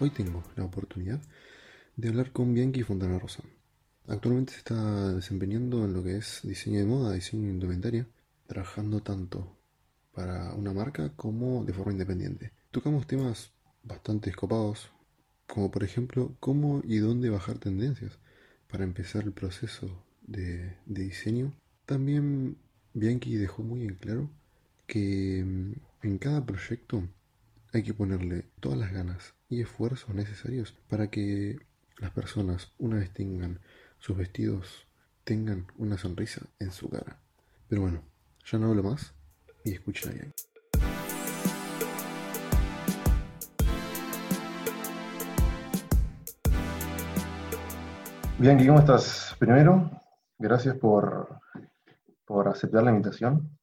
[0.00, 1.20] hoy tengo la oportunidad
[1.94, 3.42] de hablar con Bianchi Fontana Rosa.
[4.08, 8.08] Actualmente se está desempeñando en lo que es diseño de moda, diseño indumentaria,
[8.46, 9.58] trabajando tanto
[10.12, 12.52] para una marca como de forma independiente.
[12.70, 14.90] Tocamos temas bastante escopados,
[15.46, 18.18] como por ejemplo cómo y dónde bajar tendencias
[18.70, 21.52] para empezar el proceso de, de diseño.
[21.84, 22.56] También
[22.94, 24.30] Bianchi dejó muy en claro
[24.86, 27.06] que mm, en cada proyecto
[27.74, 31.58] hay que ponerle todas las ganas y esfuerzos necesarios para que
[31.98, 33.58] las personas, una vez tengan
[33.98, 34.86] sus vestidos,
[35.24, 37.18] tengan una sonrisa en su cara.
[37.68, 38.04] Pero bueno,
[38.46, 39.12] ya no hablo más
[39.64, 40.44] y escuchen a Bianchi.
[48.38, 49.36] Bianchi, ¿cómo estás?
[49.38, 49.90] Primero,
[50.38, 51.40] gracias por,
[52.24, 53.58] por aceptar la invitación.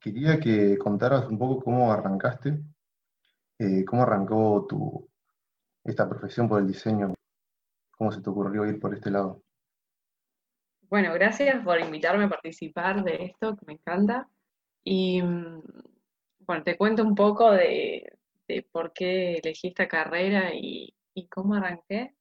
[0.00, 2.60] Quería que contaras un poco cómo arrancaste,
[3.58, 5.08] eh, cómo arrancó tu,
[5.84, 7.14] esta profesión por el diseño,
[7.96, 9.42] cómo se te ocurrió ir por este lado.
[10.88, 14.28] Bueno, gracias por invitarme a participar de esto, que me encanta.
[14.84, 15.62] Y mm,
[16.40, 18.12] bueno, te cuento un poco de,
[18.70, 20.94] por qué elegí esta carrera y,
[21.30, 22.14] cómo arranqué.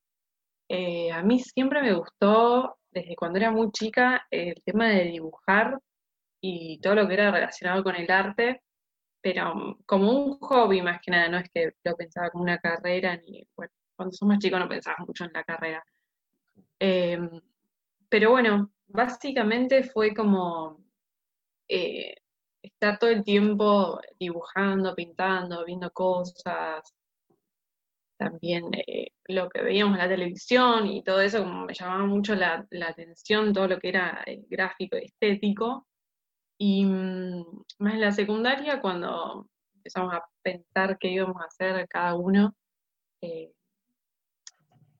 [0.69, 5.79] Eh, a mí siempre me gustó, desde cuando era muy chica, el tema de dibujar
[6.41, 8.61] y todo lo que era relacionado con el arte,
[9.23, 12.59] pero mm, como un hobby más que nada, no es que lo pensaba como una
[12.59, 15.83] carrera, ni, bueno, cuando sos más chico no pensabas mucho en la carrera.
[16.79, 17.41] Em,
[18.09, 20.83] pero bueno, básicamente fue como
[21.67, 22.15] eh,
[22.61, 26.93] estar todo el tiempo dibujando, pintando, viendo cosas,
[28.17, 32.35] también eh, lo que veíamos en la televisión y todo eso, como me llamaba mucho
[32.35, 35.87] la, la atención, todo lo que era eh, gráfico y estético.
[36.57, 37.45] Y mm,
[37.79, 42.55] más en la secundaria, cuando empezamos a pensar qué íbamos a hacer cada uno,
[43.21, 43.51] eh,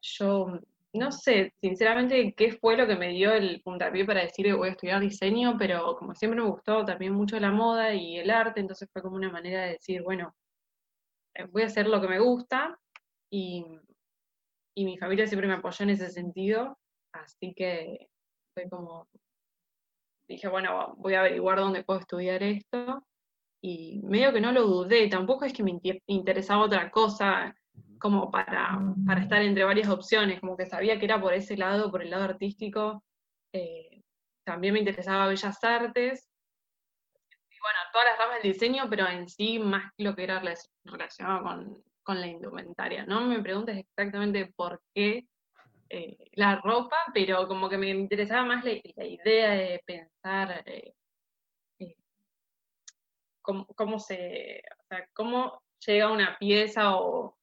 [0.02, 0.60] yo
[0.94, 4.72] no sé, sinceramente, qué fue lo que me dio el puntapié para decir voy a
[4.74, 8.90] estudiar diseño, pero como siempre me gustó también mucho la moda y el arte, entonces
[8.94, 10.36] fue como una manera de decir, bueno,
[11.34, 12.80] eh, voy a hacer lo que me gusta
[13.32, 13.66] y,
[14.76, 16.78] y mi familia siempre me apoyó en ese sentido,
[17.12, 18.10] así que
[18.54, 19.08] fue como
[20.28, 23.06] dije, bueno, voy a averiguar dónde puedo estudiar esto.
[23.62, 27.56] Y medio que no lo dudé, tampoco es que me interesaba otra cosa
[28.04, 31.90] como para, para estar entre varias opciones, como que sabía que era por ese lado,
[31.90, 33.02] por el lado artístico.
[33.54, 34.02] Eh,
[34.46, 36.30] también me interesaba Bellas Artes.
[37.50, 40.44] Y bueno, todas las ramas del diseño, pero en sí más lo que era
[40.84, 43.06] relacionado con, con la indumentaria.
[43.06, 45.26] No me preguntes exactamente por qué
[45.96, 50.96] eh, la ropa, pero como que me interesaba más la, idea de pensar eh,
[51.78, 51.96] eh,
[53.44, 54.64] cómo, se,
[55.14, 57.38] cómo llega una pieza o,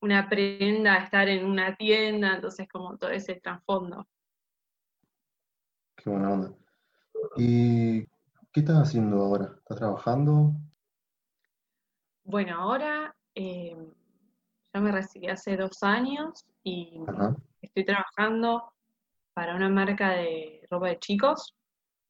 [0.00, 4.08] una prenda a estar en una tienda, entonces como todo ese trasfondo.
[5.96, 6.54] Qué buena onda.
[7.36, 8.06] ¿Y
[8.52, 9.52] qué estás haciendo ahora?
[9.58, 10.54] ¿Estás trabajando?
[12.22, 13.14] Bueno, ahora
[14.74, 16.98] yo me recibí hace dos años y
[17.62, 18.72] estoy trabajando
[19.32, 21.54] para una marca de ropa de chicos.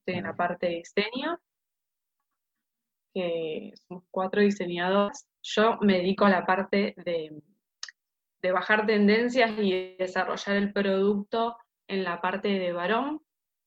[0.00, 1.38] Estoy en la parte de diseño,
[3.12, 5.26] que somos cuatro diseñadores.
[5.42, 7.42] Yo me dedico a la parte de,
[8.42, 13.20] de bajar tendencias y desarrollar el producto en la parte de varón.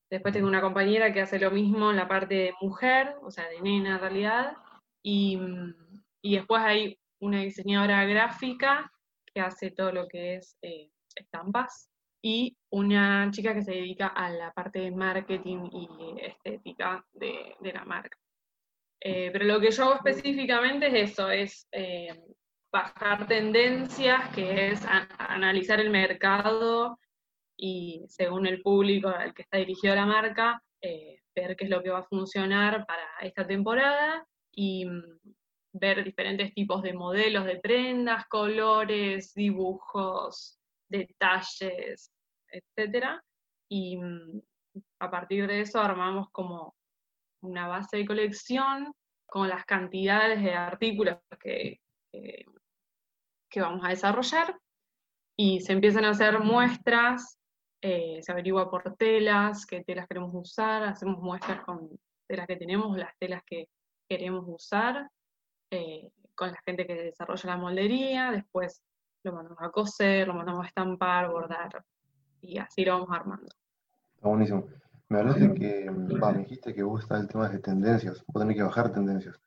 [0.09, 3.47] Después tengo una compañera que hace lo mismo en la parte de mujer, o sea,
[3.47, 4.57] de nena en realidad.
[5.03, 5.39] Y,
[6.21, 8.91] y después hay una diseñadora gráfica
[9.33, 11.89] que hace todo lo que es eh, estampas
[12.21, 17.85] y una chica que se dedica a la parte de marketing y estética de, la
[17.85, 18.17] marca.
[18.99, 22.19] Eh, pero lo que yo hago específicamente es eso, es eh,
[22.71, 24.83] bajar tendencias, que es
[25.19, 26.99] analizar el mercado
[27.55, 31.91] y según el público al que está dirigido la marca, ver qué es lo que
[31.91, 35.19] va a funcionar para esta temporada y mm,
[35.79, 40.59] ver diferentes tipos de modelos de prendas, colores, dibujos,
[40.89, 42.11] detalles,
[42.49, 43.19] etc.
[43.69, 44.41] Y mm,
[44.99, 46.75] a partir de eso armamos como
[47.41, 48.93] una base de colección
[49.25, 51.79] con las cantidades de artículos que,
[52.11, 52.45] que,
[53.61, 54.57] vamos a desarrollar
[55.35, 57.39] y se empiezan a hacer muestras,
[57.81, 61.89] eh, se averigua por telas, qué telas queremos usar, hacemos muestras con
[62.27, 63.67] telas que tenemos, las telas que
[64.07, 65.09] queremos usar
[65.71, 68.83] eh, con la gente que desarrolla la moldería, después
[69.23, 71.83] lo mandamos a coser, lo mandamos a estampar, bordar,
[72.41, 73.49] y así lo vamos armando.
[74.15, 74.67] Está buenísimo.
[75.09, 78.91] Me hablaste que, me dijiste que vos el tema de tendencias, vos tenés que bajar
[78.91, 79.39] tendencias.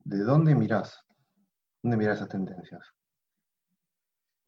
[0.00, 1.04] ¿De dónde mirás?
[1.82, 2.82] ¿Dónde mirás esas tendencias?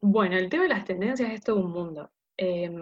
[0.00, 2.10] Bueno, el tema de las tendencias es todo un mundo.
[2.36, 2.78] Em,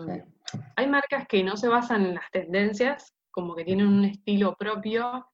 [0.77, 5.27] hay marcas que no se basan en las tendencias, como que tienen un estilo propio,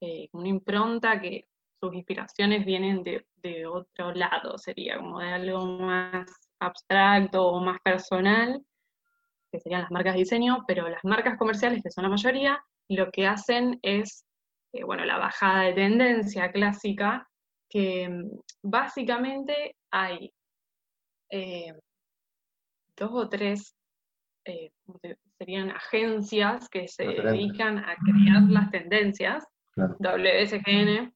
[0.00, 1.48] eh, una impronta que
[1.82, 6.30] sus inspiraciones vienen de, de, otro lado, sería como de algo más
[6.60, 8.62] abstracto o más personal,
[9.50, 13.10] que serían las marcas de diseño, pero las marcas comerciales, que son la mayoría, lo
[13.10, 14.24] que hacen es,
[14.72, 17.28] eh, bueno, la bajada de tendencia clásica,
[17.68, 18.30] que mm,
[18.62, 20.32] básicamente hay
[21.30, 21.74] eh,
[22.96, 23.74] dos o tres,
[24.44, 24.70] eh,
[25.36, 29.44] serían agencias que se dedican a crear las tendencias.
[29.74, 31.12] WSGN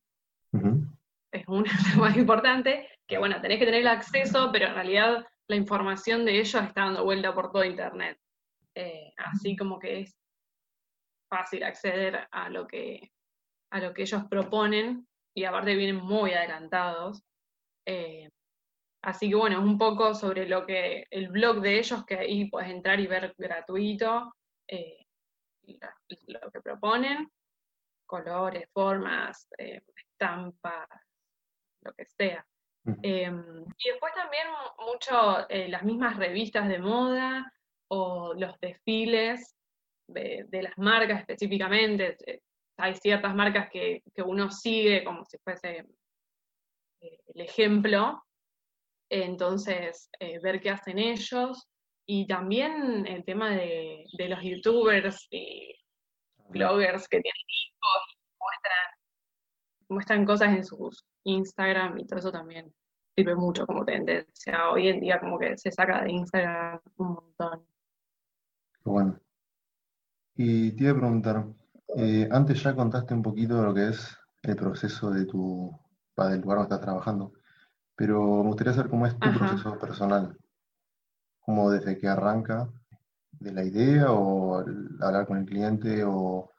[1.32, 5.56] es una más importante, que bueno, tenés que tener el acceso, pero en realidad la
[5.56, 8.18] información de ellos está dando vuelta por todo Internet.
[8.74, 10.16] Eh, así como que es
[11.28, 13.10] fácil acceder a lo que,
[13.72, 17.22] a lo que ellos proponen y aparte vienen muy adelantados.
[19.06, 22.50] Así que bueno, es un poco sobre lo que el blog de ellos, que ahí
[22.50, 24.34] puedes entrar y ver gratuito
[24.66, 25.06] eh,
[26.26, 27.30] lo que proponen,
[28.04, 29.80] colores, formas, eh,
[30.16, 30.88] estampas,
[31.82, 32.46] lo que sea.
[33.02, 34.46] Em, y después también
[34.78, 37.52] mucho eh, las mismas revistas de moda
[37.88, 39.56] o los desfiles
[40.08, 42.16] de, las marcas específicamente.
[42.78, 45.84] Hay ciertas marcas que, que uno sigue como si fuese
[47.00, 48.22] el ejemplo,
[49.10, 51.68] entonces eh, ver qué hacen ellos
[52.06, 55.76] y también el tema de, los youtubers y
[56.48, 58.05] bloggers que tienen hijos
[59.88, 62.72] muestran, cosas en sus Instagram y todo eso también
[63.14, 64.70] sirve mucho como tendencia.
[64.70, 67.66] Hoy en día como que se saca de Instagram un montón.
[68.84, 69.18] Bueno.
[70.34, 71.46] Y te iba a preguntar,
[71.96, 75.70] eh, antes ya contaste un poquito de lo que es el proceso de tu,
[76.16, 77.32] del lugar donde estás trabajando.
[77.96, 80.36] Pero me gustaría saber cómo es tu proceso personal,
[81.40, 82.68] cómo desde que arranca
[83.30, 84.58] de la idea o
[85.00, 86.52] hablar con el cliente o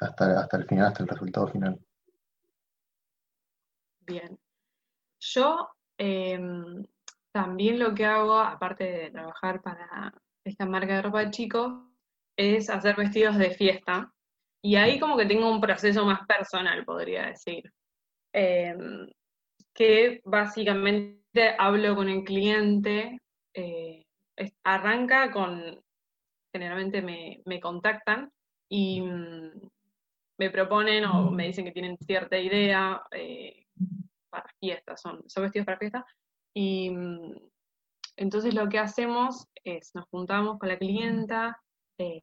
[0.00, 1.78] hasta, hasta el final, hasta el resultado final.
[4.10, 4.36] Bien.
[5.20, 6.84] Yo em,
[7.32, 10.12] también lo que hago, aparte de trabajar para
[10.44, 11.72] esta marca de ropa de chicos,
[12.36, 14.12] es hacer vestidos de fiesta.
[14.62, 17.72] Y ahí como que tengo un proceso más personal, podría decir.
[18.32, 19.08] Em,
[19.72, 23.18] que básicamente hablo con el cliente,
[23.54, 24.04] eh,
[24.64, 25.80] arranca con,
[26.52, 28.32] generalmente me, contactan
[28.68, 29.50] y mm,
[30.38, 33.59] me proponen o me dicen que tienen cierta idea eh,
[34.30, 36.06] para fiestas, son, vestidos para fiesta,
[36.54, 37.34] y mm,
[38.16, 41.60] entonces lo que hacemos es nos juntamos con la clienta,
[41.98, 42.22] eh,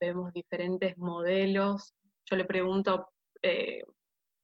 [0.00, 1.94] vemos diferentes modelos,
[2.28, 3.08] yo le pregunto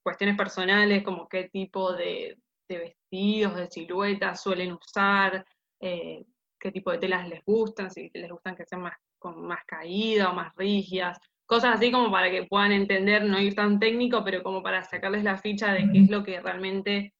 [0.07, 2.37] cuestiones personales, como qué tipo de,
[2.69, 5.45] vestidos, de siluetas suelen usar,
[5.81, 6.23] eh,
[6.57, 10.31] qué tipo de telas les gustan, si les gustan que sean más, con más caída
[10.31, 14.43] o más rígidas, cosas así como para que puedan entender, no ir tan técnico, pero
[14.43, 17.13] como para sacarles la ficha de qué es lo que realmente,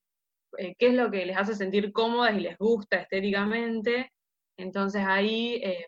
[0.57, 4.11] eh, qué es lo que les hace sentir cómodas y les gusta estéticamente.
[4.57, 5.87] Entonces ahí, eh,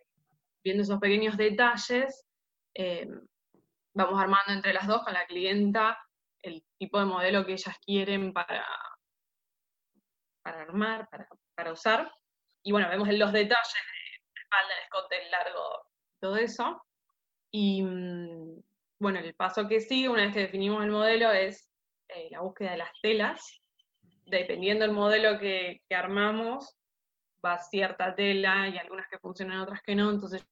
[0.63, 2.25] viendo esos pequeños detalles,
[3.93, 5.97] vamos armando entre las dos con la clienta
[6.41, 8.65] el tipo de modelo que ellas quieren para,
[10.41, 11.09] para armar,
[11.55, 12.11] para, usar.
[12.63, 13.73] Y bueno, vemos los detalles
[14.33, 15.85] de espalda, el escote, el largo,
[16.21, 16.81] todo eso.
[17.51, 18.61] Y mm,
[18.99, 21.69] bueno, el paso que sigue, una vez que definimos el modelo, es
[22.09, 23.61] eh, la búsqueda de las telas.
[24.25, 26.75] Dependiendo del modelo que, que, armamos,
[27.43, 30.11] va cierta tela y algunas que funcionan, otras que no.
[30.11, 30.45] Entonces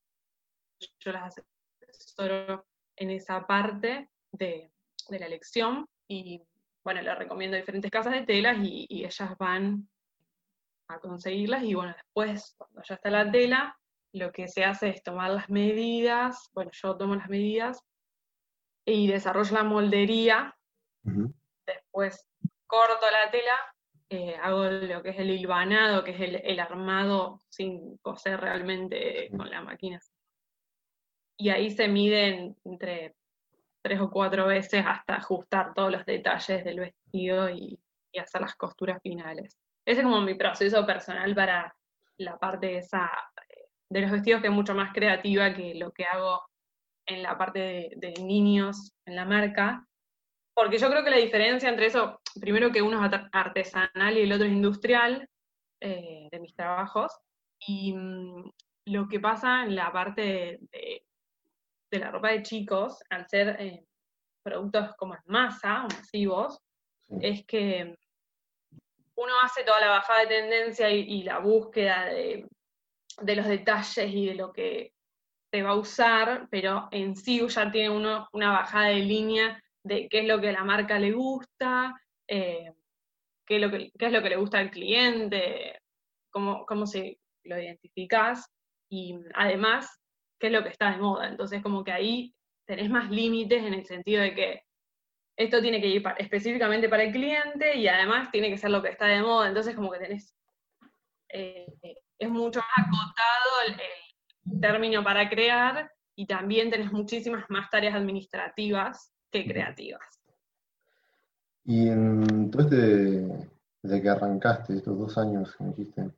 [1.00, 1.40] yo las
[1.88, 4.70] asesoro en esa parte de,
[5.08, 6.42] de la elección y
[6.84, 9.88] bueno, le recomiendo diferentes casas de telas y, ellas van
[10.88, 13.78] a conseguirlas y bueno, después cuando ya está la tela,
[14.12, 17.84] lo que se hace es tomar las medidas, bueno, yo tomo las medidas
[18.84, 20.56] y desarrollo la moldería,
[21.66, 22.26] después
[22.66, 23.56] corto la tela,
[24.10, 29.50] eh, hago lo que es el hilvanado, que es el, armado sin coser realmente con
[29.50, 30.00] la máquina.
[31.36, 33.14] Y ahí se miden entre
[33.82, 37.78] tres o cuatro veces hasta ajustar todos los detalles del vestido y,
[38.18, 39.56] hacer las costuras finales.
[39.84, 41.72] Ese es como mi proceso personal para
[42.16, 43.08] la parte esa
[43.90, 46.42] de los vestidos que es mucho más creativa que lo que hago
[47.06, 49.84] en la parte de, niños en la marca.
[50.54, 54.32] Porque yo creo que la diferencia entre eso, primero que uno es artesanal y el
[54.32, 55.28] otro es industrial,
[55.80, 57.12] eh, de mis trabajos,
[57.60, 58.50] y mm,
[58.86, 61.02] lo que pasa en la parte de,
[61.90, 63.84] de la ropa de chicos, al ser eh,
[64.42, 66.58] productos como en masa o masivos,
[67.20, 67.96] es que
[69.16, 72.46] uno hace toda la bajada de tendencia y, la búsqueda de,
[73.20, 74.92] los detalles y de lo que
[75.50, 80.08] se va a usar, pero en sí ya tiene uno una bajada de línea de
[80.08, 82.72] qué es lo que a la marca le gusta, eh,
[83.46, 85.80] qué, es lo que, es lo que le gusta al cliente,
[86.30, 88.50] cómo, cómo se lo identificás
[88.90, 89.98] y además
[90.38, 91.28] qué es lo que está de moda.
[91.28, 92.34] Entonces como que ahí
[92.66, 94.62] tenés más límites en el sentido de que
[95.38, 98.90] esto tiene que ir específicamente para el cliente y además tiene que ser lo que
[98.90, 100.34] está de moda, entonces como que tenés,
[101.28, 101.66] eh,
[102.18, 109.12] es mucho más acotado el, término para crear y también tenés muchísimas más tareas administrativas
[109.30, 110.00] que creativas.
[111.64, 113.50] Y en todo este,
[113.82, 116.10] desde que arrancaste, estos dos años que me dijiste,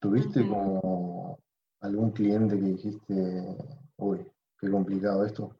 [0.00, 1.38] ¿tuviste como
[1.80, 3.56] algún cliente que dijiste,
[3.98, 4.26] uy,
[4.58, 5.56] qué complicado esto?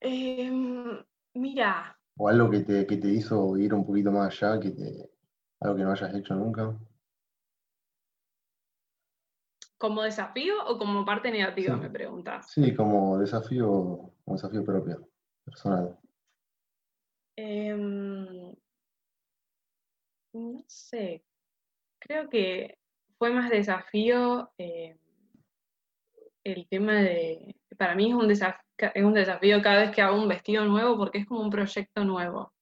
[0.00, 1.02] Eh,
[1.38, 1.96] Mira.
[2.16, 5.10] O algo que te, que te hizo ir un poquito más allá, que te,
[5.60, 6.76] algo que no hayas hecho nunca.
[9.78, 12.50] ¿Como desafío o como parte negativa, me preguntas?
[12.50, 15.08] Sí, como desafío, como desafío propio,
[15.44, 15.96] personal.
[17.36, 18.52] Em,
[20.32, 21.24] no sé,
[22.00, 22.76] creo que
[23.16, 24.98] fue más desafío eh,
[26.42, 30.20] el tema de, para mí es un desafío es un desafío cada vez que hago
[30.20, 32.52] un vestido nuevo porque es como un proyecto nuevo.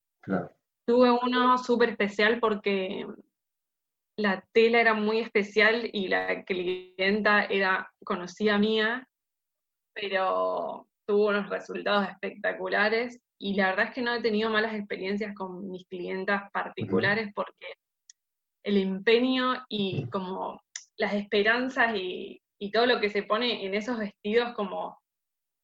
[0.87, 3.06] Tuve uno súper especial porque
[4.16, 9.06] la tela era muy especial y la clienta era conocida mía,
[9.94, 15.35] pero tuvo unos resultados espectaculares y la verdad es que no he tenido malas experiencias
[15.35, 17.75] con mis clientas particulares porque
[18.64, 20.61] el empeño y como
[20.96, 24.99] las esperanzas y, y todo lo que se pone en esos vestidos como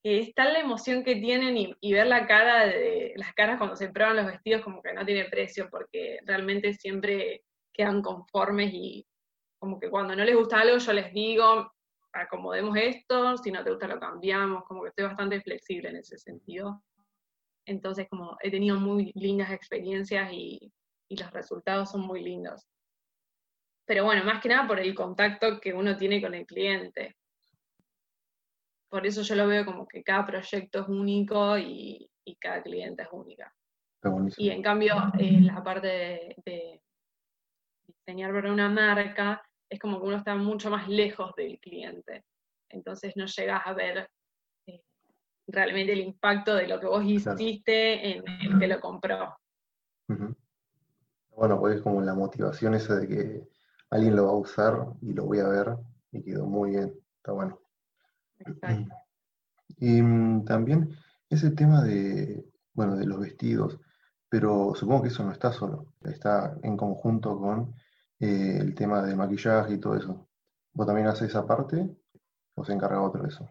[0.02, 3.76] que es tal la emoción que tienen y, ver la cara de las caras cuando
[3.76, 7.42] se prueban los vestidos como que no tiene precio porque realmente siempre
[7.73, 9.07] quedan conformes y
[9.59, 11.73] como que cuando no les gusta algo yo les digo
[12.12, 16.19] acomodemos esto, si no te gusta lo cambiamos, como que estoy bastante flexible en ese
[16.19, 16.83] sentido.
[17.64, 20.73] Entonces como he tenido muy lindas experiencias y,
[21.09, 22.67] y los resultados son muy lindos.
[23.87, 27.17] Pero bueno, más que nada por el contacto que uno tiene con el cliente
[28.93, 33.09] por eso yo lo veo como que cada proyecto es único y, cada cliente es
[33.11, 33.50] única.
[34.37, 36.83] Y en cambio, en la parte de,
[38.06, 42.25] diseñar para una marca, es como que uno está mucho más lejos del cliente.
[42.68, 44.09] Entonces no llegas a ver
[44.66, 44.82] eh,
[45.47, 49.37] realmente el impacto de lo que vos hiciste en el que lo compró.
[51.35, 53.49] Bueno, pues es como la motivación esa de que
[53.90, 55.76] alguien lo va a usar y lo voy a ver
[56.11, 56.94] y quedó muy bien.
[57.16, 57.59] Está bueno.
[59.78, 60.94] Y mm, también
[61.30, 62.44] ese tema de,
[62.75, 63.80] bueno, de los vestidos,
[64.28, 67.75] pero supongo que eso no está solo, está en conjunto con
[68.23, 70.29] eh, el tema del maquillaje y todo eso.
[70.75, 71.85] ¿Vos también haces esa parte
[72.55, 73.49] o se encarga otro de eso?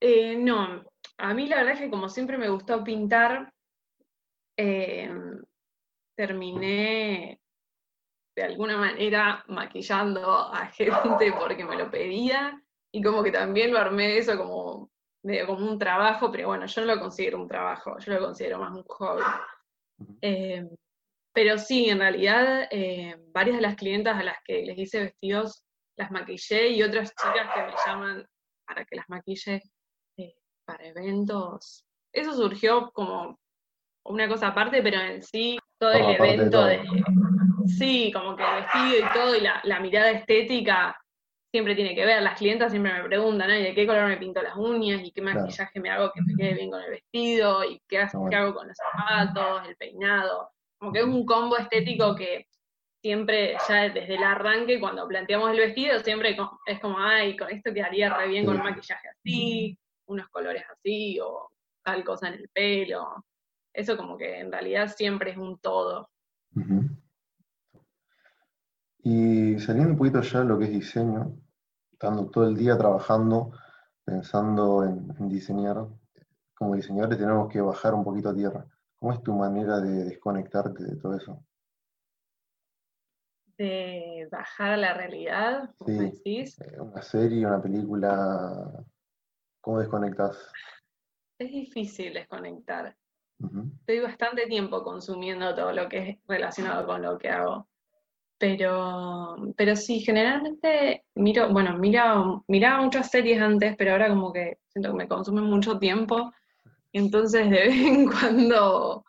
[0.00, 0.82] Eh, no,
[1.18, 3.52] a mí la verdad es que como siempre me gustó pintar,
[4.56, 5.10] eh,
[6.16, 7.38] terminé
[8.34, 12.58] de alguna manera maquillando a gente porque me lo pedía
[12.92, 14.90] y como que también lo armé eso como
[15.22, 18.58] medio como un trabajo, pero bueno, yo no lo considero un trabajo, yo lo considero
[18.58, 19.22] más un hobby.
[20.22, 20.66] Eh,
[21.34, 25.64] pero sí, en realidad, eh, varias de las clientas a las que les hice vestidos
[25.96, 28.26] las maquillé y otras chicas que me llaman
[28.66, 29.62] para que las maquille
[30.16, 31.84] eh, para eventos.
[32.12, 33.38] Eso surgió como
[34.06, 36.82] una cosa aparte, pero en sí, todo el evento de,
[37.66, 40.96] Sí, como que el vestido y todo, y la, la mirada estética
[41.50, 42.22] siempre tiene que ver.
[42.22, 45.02] Las clientas siempre me preguntan, ¿y de qué color me pinto las uñas?
[45.02, 47.64] ¿Y qué maquillaje me hago que me quede bien con el vestido?
[47.64, 49.68] ¿Y qué, hago con los zapatos?
[49.68, 50.50] El peinado.
[50.84, 52.46] Como que es un combo estético que
[53.00, 56.36] siempre, ya desde el arranque, cuando planteamos el vestido, siempre
[56.66, 61.18] es como, ay, con esto quedaría re bien con un maquillaje así, unos colores así,
[61.20, 61.48] o
[61.82, 63.24] tal cosa en el pelo.
[63.72, 66.10] Eso como que en realidad siempre es un todo.
[69.02, 71.34] Y saliendo un poquito ya de lo que es diseño,
[71.92, 73.52] estando todo el día trabajando,
[74.04, 75.86] pensando en, diseñar,
[76.54, 78.66] como diseñadores tenemos que bajar un poquito a tierra.
[79.04, 81.44] ¿Cómo es tu manera de desconectarte de todo eso?
[83.58, 86.58] De bajar a la realidad, ¿cómo decís?
[86.62, 88.82] Eh, una serie, una película,
[89.60, 90.50] ¿cómo desconectas?
[91.38, 92.96] Es difícil desconectar.
[93.80, 97.68] Estoy bastante tiempo consumiendo todo lo que es relacionado con lo que hago.
[98.38, 104.60] Pero, pero sí, generalmente miro, bueno, mira, miraba muchas series antes, pero ahora como que
[104.68, 106.32] siento que me consumen mucho tiempo.
[106.94, 109.04] Entonces de vez en cuando,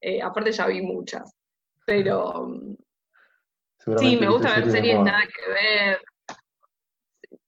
[0.00, 1.34] eh, aparte ya vi muchas,
[1.84, 2.48] pero,
[3.98, 6.02] Sí, me gusta ver series, nada que ver.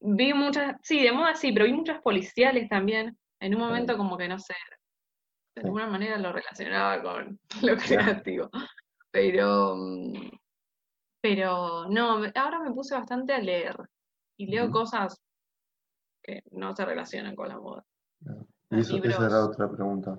[0.00, 3.16] Vi muchas, sí, de moda sí, pero vi muchas policiales también.
[3.38, 4.54] En un momento como que no sé,
[5.56, 8.48] de alguna manera lo relacionaba con lo creativo.
[9.10, 10.30] Pero, mm,
[11.20, 13.76] pero no, ahora me puse bastante a leer
[14.38, 15.20] y leo cosas
[16.22, 17.84] que no se relacionan con la moda.
[18.24, 20.18] Y eso, esa era otra pregunta.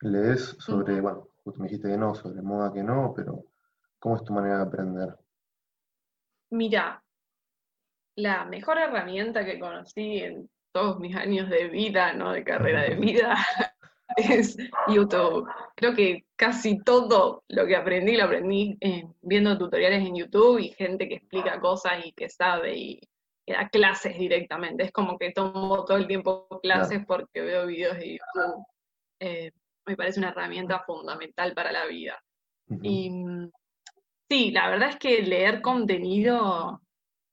[0.00, 3.44] ¿Lees sobre, bueno, me dijiste que no, sobre moda que no, pero
[3.98, 5.16] ¿cómo es tu manera de aprender?
[6.50, 7.02] Mira,
[8.16, 12.96] la mejor herramienta que conocí en todos mis años de vida, no de carrera de
[12.96, 13.36] vida,
[14.16, 14.56] es
[14.88, 15.48] YouTube.
[15.76, 20.70] Creo que casi todo lo que aprendí lo aprendí eh, viendo tutoriales en YouTube y
[20.70, 23.00] gente que explica cosas y que sabe y,
[23.52, 24.84] da clases directamente.
[24.84, 28.66] Es como que tomo todo el tiempo clases porque veo videos de YouTube.
[29.20, 29.52] Eh,
[29.86, 32.22] me parece una herramienta fundamental para la vida.
[32.82, 33.10] Y
[34.28, 36.80] sí, la verdad es que leer contenido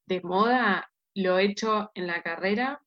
[0.08, 2.82] de moda lo he hecho en la carrera.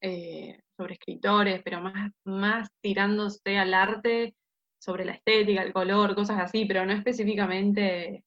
[0.00, 4.36] Eh, sobre escritores, pero más, más tirándose al arte,
[4.80, 8.24] sobre la estética, el color, cosas así, pero no específicamente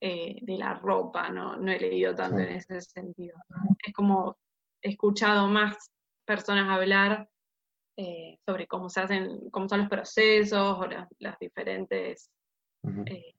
[0.00, 3.36] eh, de la ropa, no, no he leído tanto en ese sentido.
[3.84, 4.36] Es como
[4.82, 5.90] he escuchado más
[6.24, 7.28] personas hablar
[7.96, 12.30] eh, sobre cómo se hacen, cómo son los procesos o las, diferentes
[13.06, 13.34] eh,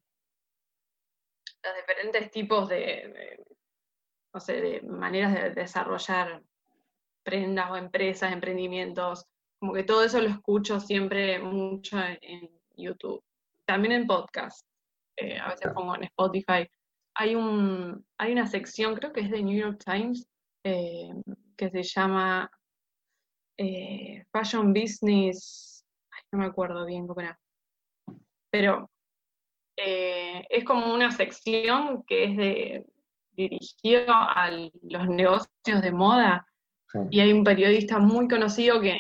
[1.64, 3.40] los diferentes tipos de,
[4.34, 6.42] no sé, de maneras de desarrollar
[7.24, 9.26] prendas o empresas, emprendimientos,
[9.60, 12.50] como que todo eso lo escucho siempre mucho en,
[12.80, 13.24] YouTube.
[13.66, 14.62] También en podcast,
[15.18, 16.70] eh, a veces pongo en Spotify.
[17.16, 20.28] Hay, un, hay una sección, creo que es de New York Times,
[20.64, 21.10] eh,
[21.56, 22.50] que se llama
[23.58, 25.86] eh, Fashion Business,
[26.32, 27.40] no me acuerdo bien cómo era,
[28.52, 28.90] pero
[29.80, 32.86] es como una sección que es de
[33.34, 36.48] dirigido a los negocios de moda
[37.12, 38.98] y hay un periodista muy conocido que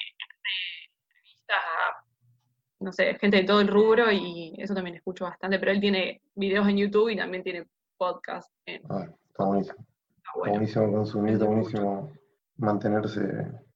[2.79, 6.21] no sé, gente de todo el rubro y eso también escucho bastante, pero él tiene
[6.35, 8.51] videos en YouTube y también tiene podcast.
[8.89, 9.85] Ah, está buenísimo.
[10.17, 12.11] Está, buenísimo consumir, está buenísimo
[12.57, 13.21] mantenerse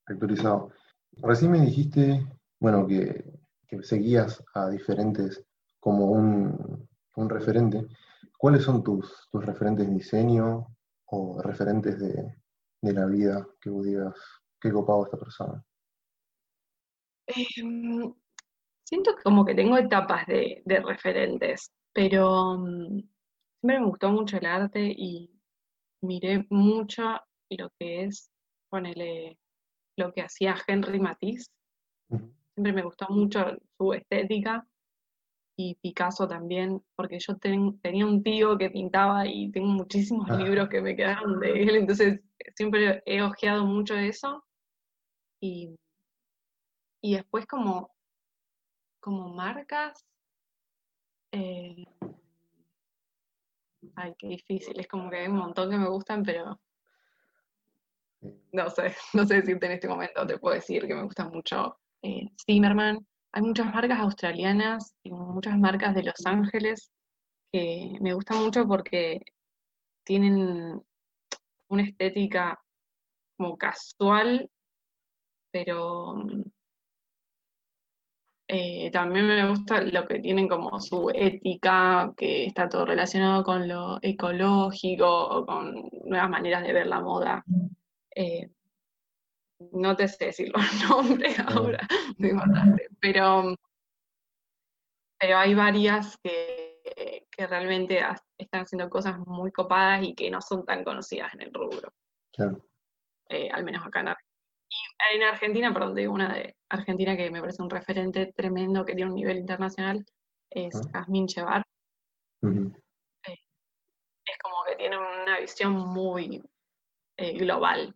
[0.06, 0.72] actualizado.
[1.18, 2.26] Recién me dijiste,
[2.60, 3.24] bueno, que,
[3.84, 5.44] seguías a diferentes
[5.80, 7.88] como un, un referente.
[8.38, 10.68] ¿Cuáles son tus, tus referentes de diseño
[11.06, 12.36] o referentes de,
[12.82, 14.16] de la vida que vos digas,
[14.60, 15.64] qué copado esta persona?
[17.28, 18.14] Em,
[18.92, 23.00] siento como que tengo etapas de, referentes, pero mm,
[23.62, 25.32] siempre me gustó mucho el arte y
[26.02, 28.30] miré mucho lo que es,
[28.70, 29.38] ponele,
[29.98, 31.50] lo que hacía Henry Matisse.
[32.10, 33.46] Siempre me gustó mucho
[33.78, 34.68] su estética
[35.56, 40.36] y Picasso también, porque yo tenía un tío que pintaba y tengo muchísimos ah.
[40.36, 42.20] libros que me quedaron de él, entonces
[42.56, 44.44] siempre he ojeado mucho eso.
[45.40, 45.78] Y,
[47.02, 47.92] y después como,
[49.02, 50.06] como marcas,
[51.32, 51.84] eh,
[53.96, 56.60] ay, qué difícil, es como que hay un montón que me gustan, pero
[58.54, 61.80] no sé, no sé decirte en este momento, te puedo decir que me gusta mucho
[62.04, 66.92] eh, Zimmerman, hay muchas marcas australianas y muchas marcas de Los Ángeles
[67.52, 69.22] que me gustan mucho porque
[70.04, 70.82] tienen
[71.70, 72.60] una estética
[73.38, 74.50] como casual,
[75.52, 76.16] pero
[78.54, 83.66] eh, también me gusta lo que tienen como su ética, que está todo relacionado con
[83.66, 87.46] lo ecológico o con nuevas maneras de ver la moda.
[88.14, 88.50] Eh,
[89.72, 91.80] no te sé decir los nombres ahora,
[93.00, 93.56] pero,
[95.18, 98.02] pero hay varias que, que realmente
[98.38, 101.94] están haciendo cosas muy copadas y que no son tan conocidas en el rubro.
[102.34, 102.62] Claro.
[103.30, 104.31] Eh, al menos acá en Argentina.
[105.10, 109.10] En Argentina, perdón, digo una de Argentina que me parece un referente tremendo que tiene
[109.10, 110.06] un nivel internacional,
[110.50, 111.66] es uh Chevar.
[112.44, 113.38] Eh,
[114.26, 116.44] es como que tiene una visión muy
[117.18, 117.96] eh, global.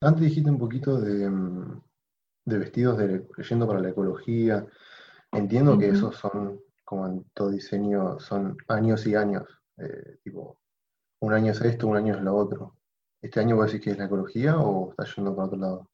[0.00, 1.82] Antes dijiste un poquito de, mm,
[2.44, 4.66] vestidos de, yendo para la ecología.
[5.32, 9.44] Entiendo que esos son, como en todo diseño, son años y años.
[9.76, 10.58] Eh, tipo,
[11.20, 12.77] un año es esto, un año es lo otro.
[13.20, 15.90] ¿Este año vos decís que es la ecología o estás yendo para otro lado?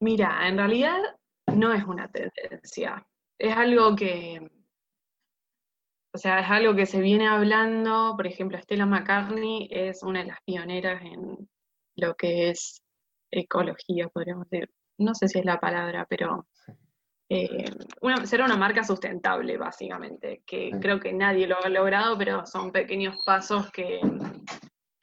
[0.00, 0.98] Mira, en realidad
[1.54, 3.06] no es una tendencia.
[3.38, 4.50] Es algo que,
[6.14, 8.14] o sea, es algo que se viene hablando.
[8.16, 11.48] Por ejemplo, Stella McCartney es una de las pioneras en
[11.96, 12.82] lo que es
[13.30, 14.70] ecología, podríamos decir.
[14.98, 16.46] No sé si es la palabra, pero
[17.28, 17.64] eh,
[18.00, 22.72] una, ser una marca sustentable, básicamente, que creo que nadie lo ha logrado, pero son
[22.72, 24.00] pequeños pasos que,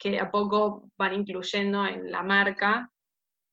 [0.00, 2.90] que a poco van incluyendo en la marca.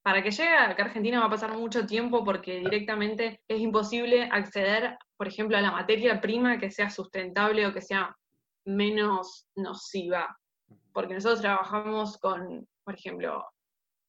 [0.01, 4.97] Para que llegue a Argentina va a pasar mucho tiempo porque directamente es imposible acceder,
[5.17, 8.15] por ejemplo, a la materia prima que sea sustentable o que sea
[8.65, 10.39] menos nociva.
[10.93, 13.45] Porque nosotros trabajamos con, por ejemplo,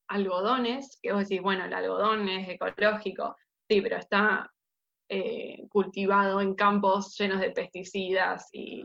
[0.06, 3.36] algodones, que vos decís, bueno, el algodón es ecológico,
[3.68, 4.48] sí, pero está
[5.08, 8.84] eh, cultivado en campos llenos de pesticidas y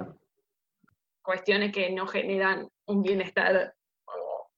[1.24, 3.74] cuestiones que no generan un bienestar
[4.06, 4.50] o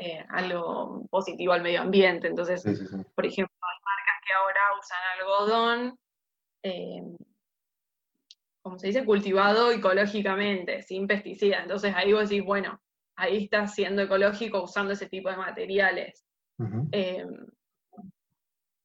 [0.00, 2.28] eh, algo positivo al medio ambiente.
[2.28, 2.62] Entonces,
[3.14, 5.98] por ejemplo, hay marcas que ahora usan algodón,
[6.62, 7.02] eh,
[8.62, 11.62] como se dice, cultivado ecológicamente, sin pesticidas.
[11.62, 12.80] Entonces ahí vos decís, bueno,
[13.16, 16.24] ahí está siendo ecológico usando ese tipo de materiales.
[16.92, 17.26] Eh,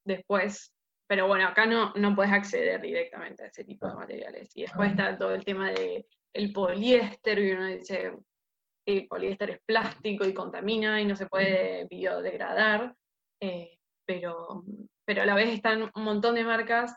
[0.06, 0.74] después,
[1.08, 4.50] pero bueno, acá no, no puedes acceder directamente a ese tipo de materiales.
[4.56, 8.14] Y después está todo el tema del el poliéster, y uno dice,
[8.86, 12.94] el poliéster es plástico y contamina y no se puede biodegradar,
[13.42, 14.64] eh, pero,
[15.06, 16.94] pero a la vez están un montón de marcas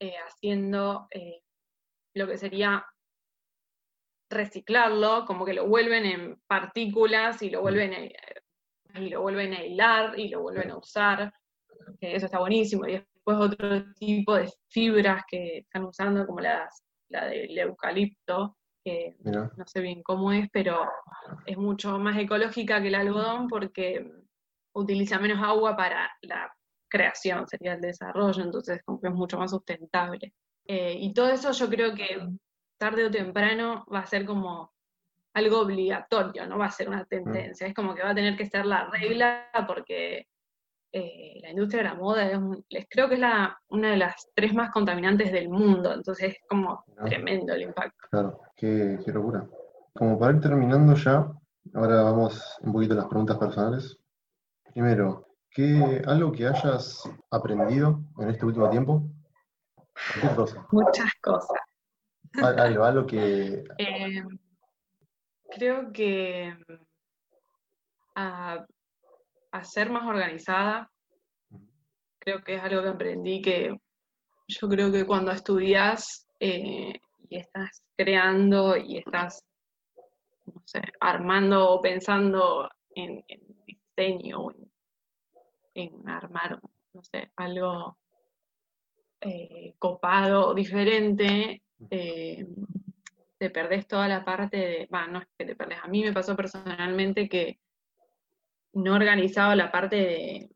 [0.00, 1.06] eh, haciendo
[2.14, 2.84] lo que sería
[4.30, 9.64] reciclarlo, como que lo vuelven en partículas y lo vuelven a, y lo vuelven a
[9.64, 11.32] hilar y lo vuelven a usar.
[12.00, 12.86] eso está buenísimo.
[12.86, 18.57] Y después otro tipo de fibras que están usando, como las, la del eucalipto,
[18.88, 20.88] que no sé bien cómo es, pero
[21.46, 24.10] es mucho más ecológica que el algodón porque
[24.72, 26.52] utiliza menos agua para la
[26.88, 30.32] creación, sería el desarrollo, entonces como que es mucho más sustentable.
[30.66, 32.28] Eh, y todo eso yo creo que
[32.78, 34.72] tarde o temprano va a ser como
[35.34, 38.46] algo obligatorio, no va a ser una tendencia, es como que va a tener que
[38.46, 40.26] ser la regla porque
[40.92, 42.30] eh, la industria de la moda
[42.70, 46.38] es creo que es la, una de las tres más contaminantes del mundo, entonces es
[46.48, 48.08] como tremendo el impacto.
[48.10, 49.48] Claro, qué, qué, locura.
[49.94, 51.32] Como para ir terminando ya,
[51.74, 53.96] ahora vamos un poquito a las preguntas personales.
[54.72, 59.08] Primero, ¿qué, algo que hayas aprendido en este último tiempo?
[60.20, 60.66] ¿Qué cosa?
[60.72, 61.58] Muchas cosas.
[62.42, 63.64] Algo, que...
[63.78, 64.22] Eh,
[65.50, 66.54] creo que
[68.14, 68.66] a,
[69.62, 70.90] ser más organizada,
[72.18, 73.76] creo que es algo que aprendí que
[74.46, 76.92] yo creo que cuando estudias eh,
[77.28, 79.44] y estás creando y estás,
[80.46, 83.24] no sé, armando o pensando en,
[83.66, 84.72] diseño, en,
[85.74, 86.60] en armar,
[86.92, 87.98] no sé, algo
[89.20, 92.46] eh, copado, diferente, eh,
[93.38, 96.12] te perdés toda la parte de, bueno, no es que te perdés, a mí me
[96.12, 97.60] pasó personalmente que
[98.72, 100.50] no organizaba la parte de,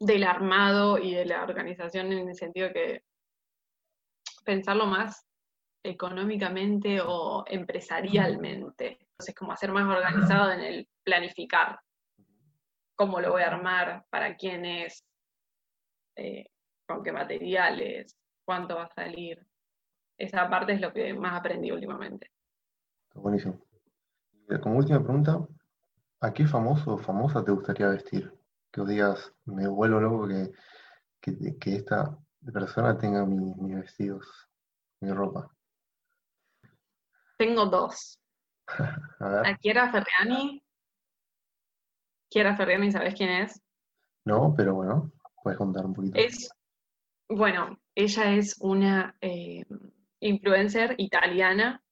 [0.00, 3.02] del armado y de la organización en el sentido que
[4.44, 5.25] pensarlo más
[5.88, 8.98] económicamente o empresarialmente.
[9.00, 11.78] Entonces, como hacer más organizado en el planificar
[12.94, 15.04] cómo lo voy a armar, para quién es,
[16.16, 16.46] eh,
[16.86, 19.46] con qué materiales, cuánto va a salir
[20.18, 22.30] esa parte es lo que más aprendí últimamente.
[23.14, 23.60] Buenísimo.
[24.62, 25.46] Como última pregunta,
[26.20, 28.32] ¿a qué famoso o famosa te gustaría vestir?
[28.72, 30.28] Que os digas, me vuelvo loco
[31.20, 32.16] que, que, esta
[32.52, 34.26] persona tenga mis vestidos,
[35.00, 35.50] mi ropa.
[37.36, 38.18] Tengo dos.
[39.20, 40.62] a Kiera Ferriani.
[42.30, 43.62] Kiera Ferriani, ¿sabes quién es?
[44.24, 46.18] No, pero bueno, puedes contar un poquito.
[46.18, 46.50] Es,
[47.28, 49.64] bueno, ella es una eh,
[50.20, 51.82] influencer italiana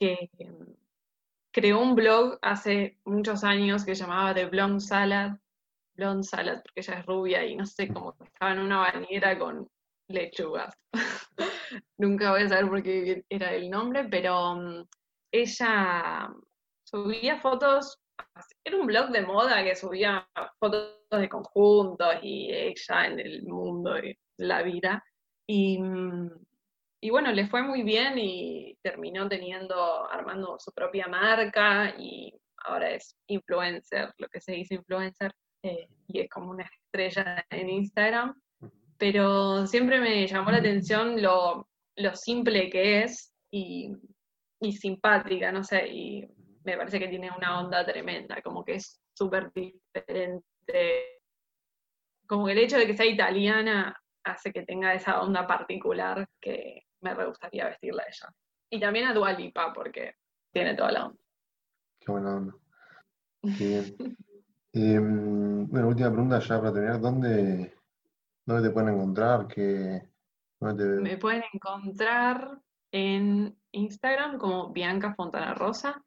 [0.00, 0.30] que
[1.52, 5.38] creó un blog hace muchos años que llamaba The Blonde Salad,
[5.94, 9.68] Blonde Salad porque ella es rubia y no sé, cómo estaba en una bañera con
[10.08, 10.74] lechugas.
[11.98, 14.84] Nunca voy a saber por qué era el nombre, pero mm,
[15.32, 16.28] ella
[16.84, 17.98] subía fotos,
[18.64, 20.26] era un blog de moda que subía
[20.58, 25.04] fotos de conjuntos y ella en el mundo y la vida.
[25.46, 26.30] Y mm,
[27.00, 32.90] y bueno, le fue muy bien y terminó teniendo, armando su propia marca y ahora
[32.90, 38.34] es influencer, lo que se dice influencer, eh, y es como una estrella en Instagram.
[38.98, 41.68] Pero siempre me llamó la atención lo,
[42.14, 43.92] simple que es y,
[44.60, 46.28] y, simpátrica, no sé, y
[46.64, 51.20] me parece que tiene una onda tremenda, como que es súper diferente.
[52.26, 56.82] Como que el hecho de que sea italiana hace que tenga esa onda particular que,
[57.00, 58.34] me re gustaría vestirla a ella.
[58.70, 60.14] Y también a Dua Lipa, porque
[60.52, 61.18] tiene toda la onda.
[62.00, 62.54] Qué buena onda.
[63.56, 64.16] Qué bien.
[64.74, 67.00] Em, bueno, última pregunta ya para terminar.
[67.00, 67.74] ¿Dónde,
[68.48, 69.46] ¿Dónde te pueden encontrar?
[69.46, 70.08] ¿Qué,
[70.58, 72.58] Me pueden encontrar
[72.90, 76.02] en Instagram como Bianca Fontana Rosa,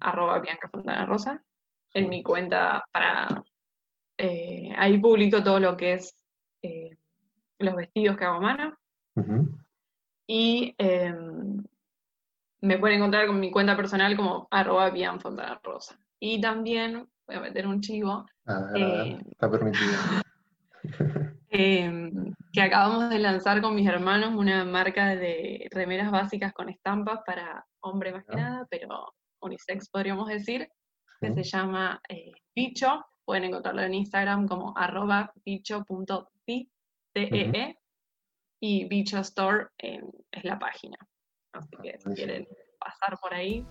[0.00, 1.44] arroba Bianca Fontana Rosa,
[1.92, 3.44] en mi cuenta para...
[4.16, 6.16] Eh, ahí publico todo lo que es
[6.62, 6.96] eh,
[7.58, 8.78] los vestidos que hago a mano.
[10.26, 11.62] Y em,
[12.62, 16.00] me pueden encontrar con mi cuenta personal como arroba Bian Fontana Rosa.
[16.18, 18.24] Y también voy a meter un chivo.
[18.74, 19.92] Eh, está permitido.
[21.50, 27.20] Em, que acabamos de lanzar con mis hermanos una marca de remeras básicas con estampas
[27.24, 30.68] para hombre más que nada, pero unisex podríamos decir,
[31.20, 33.04] que se llama eh, Bicho.
[33.24, 35.32] Pueden encontrarlo en Instagram como arroba
[38.60, 40.96] y Bicho Store es la página.
[41.52, 42.46] Así que si quieren
[42.78, 43.64] pasar por ahí,